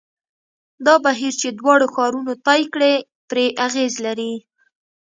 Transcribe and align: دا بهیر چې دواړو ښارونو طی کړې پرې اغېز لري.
دا 0.85 0.95
بهیر 1.05 1.33
چې 1.41 1.47
دواړو 1.59 1.85
ښارونو 1.93 2.33
طی 2.45 2.61
کړې 2.73 2.93
پرې 3.29 3.45
اغېز 3.65 3.93
لري. 4.05 4.33